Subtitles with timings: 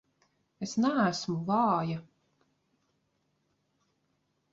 [0.67, 1.97] Es neesmu vāja!